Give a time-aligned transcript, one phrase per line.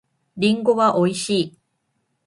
[0.35, 1.57] りんごは美味しい。